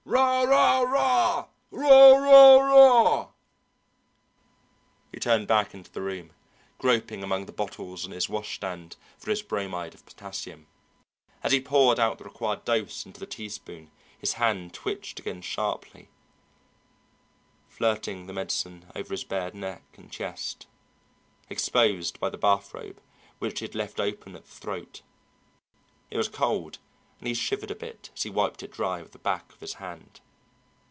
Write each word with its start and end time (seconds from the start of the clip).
"Rah, 0.03 0.41
rah, 0.41 0.79
rah! 0.81 1.45
Rah, 1.69 2.15
rah, 2.17 2.57
rah!" 2.57 3.27
He 5.13 5.19
turned 5.19 5.47
back 5.47 5.73
into 5.75 5.91
the 5.91 6.01
room, 6.01 6.31
groping 6.79 7.23
among 7.23 7.45
the 7.45 7.51
bottles 7.53 8.03
on 8.03 8.11
his 8.11 8.27
washstand 8.27 8.97
for 9.19 9.29
his 9.29 9.41
bromide 9.43 9.93
of 9.93 10.05
potassium. 10.05 10.67
As 11.43 11.51
he 11.53 11.61
poured 11.61 11.97
out 11.99 12.17
the 12.17 12.23
required 12.25 12.65
dose 12.65 13.05
into 13.05 13.19
the 13.21 13.25
teaspoon 13.27 13.89
his 14.17 14.33
hand 14.33 14.73
twitched 14.73 15.19
again 15.19 15.41
sharply, 15.41 16.09
flirting 17.69 18.25
the 18.25 18.33
medicine 18.33 18.91
over 18.95 19.13
his 19.13 19.23
bared 19.23 19.53
neck 19.55 19.83
and 19.97 20.11
chest, 20.11 20.65
exposed 21.47 22.19
by 22.19 22.29
the 22.29 22.37
bathrobe 22.39 23.01
which 23.39 23.59
he 23.59 23.65
had 23.65 23.75
left 23.75 23.99
open 23.99 24.35
at 24.35 24.43
the 24.43 24.51
throat. 24.51 25.03
It 26.09 26.17
was 26.17 26.27
cold, 26.27 26.79
and 27.19 27.27
he 27.27 27.35
shivered 27.35 27.69
a 27.69 27.75
bit 27.75 28.09
as 28.15 28.23
he 28.23 28.31
wiped 28.31 28.63
it 28.63 28.71
dry 28.71 28.99
with 28.99 29.11
the 29.11 29.19
back 29.19 29.53
of 29.53 29.59
his 29.59 29.75
hand. 29.75 30.19